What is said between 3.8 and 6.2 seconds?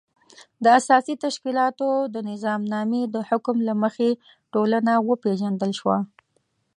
مخې ټولنه وپېژندل شوه.